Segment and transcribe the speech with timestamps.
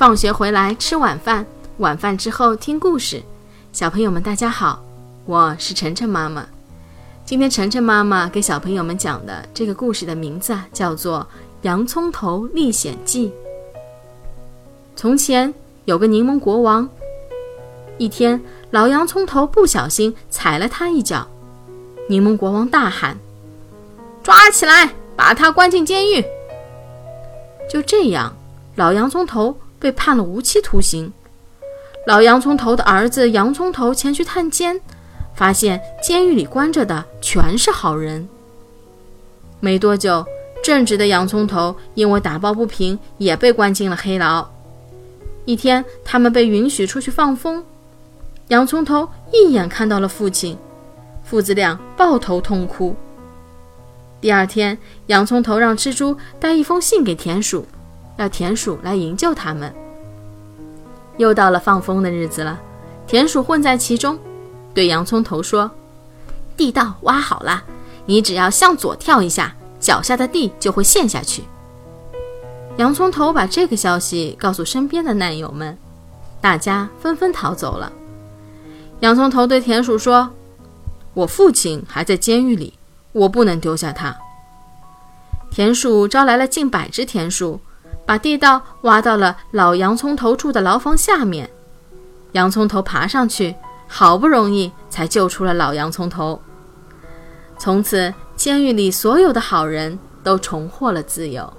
[0.00, 1.44] 放学回来吃晚饭，
[1.76, 3.22] 晚饭之后听故事。
[3.70, 4.82] 小朋友们，大家好，
[5.26, 6.46] 我是晨晨妈妈。
[7.26, 11.20] 今天晨晨妈妈给小朋友们讲的这个故事的名字，叫做
[11.60, 13.28] 《洋葱头历险记》。
[14.96, 15.52] 从前
[15.84, 16.88] 有个柠檬国王，
[17.98, 18.40] 一天
[18.70, 21.28] 老洋葱头不小心踩了他一脚，
[22.08, 23.18] 柠檬国王大喊
[24.24, 26.24] ：“抓起来，把他关进监狱！”
[27.68, 28.34] 就这样，
[28.76, 29.54] 老洋葱头。
[29.80, 31.12] 被判了无期徒刑。
[32.06, 34.80] 老洋葱头的儿子洋葱头前去探监，
[35.34, 38.28] 发现监狱里关着的全是好人。
[39.58, 40.24] 没多久，
[40.62, 44.48] 正直的洋葱头因为打抱不平，也被关进了黑牢。
[45.44, 47.64] 一天，他们被允许出去放风，
[48.48, 50.56] 洋葱头一眼看到了父亲，
[51.24, 52.94] 父子俩抱头痛哭。
[54.20, 57.66] 第二天，洋葱头让蜘蛛带一封信给田鼠。
[58.20, 59.74] 要田鼠来营救他们。
[61.16, 62.60] 又到了放风的日子了，
[63.06, 64.18] 田鼠混在其中，
[64.74, 65.70] 对洋葱头说
[66.54, 67.64] ：“地道挖好了，
[68.04, 71.44] 你只要向左跳一下，脚下的地就会陷下去。”
[72.76, 75.76] 洋葱头把这个消息告诉身边的难友们，
[76.42, 77.90] 大家纷纷逃走了。
[79.00, 80.30] 洋葱头对田鼠说
[81.14, 82.74] ：“我父亲还在监狱里，
[83.12, 84.14] 我不能丢下他。”
[85.50, 87.60] 田鼠招来了近百只田鼠。
[88.10, 91.48] 把地道挖到了老洋葱头住的牢房下面，
[92.32, 93.54] 洋葱头爬上去，
[93.86, 96.42] 好不容易才救出了老洋葱头。
[97.56, 101.52] 从此，监狱里所有的好人都重获了自由。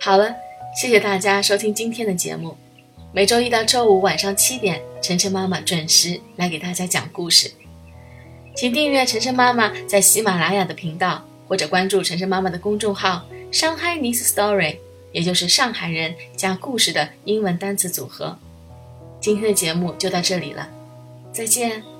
[0.00, 0.34] 好了，
[0.80, 2.56] 谢谢大家收听今天的节目。
[3.12, 7.50] 每周一到周五晚上七点，晨晨妈妈准时来给大家讲故事。
[8.56, 13.20] 请订阅晨晨妈妈在喜马拉雅的频道，或者关注晨晨妈妈的公众号。
[13.54, 14.78] Shanghainese Story，
[15.12, 18.36] 也就是上海人加故事的英文单词组合。
[19.20, 20.68] 今天的节目就到这里了，
[21.32, 21.93] 再见。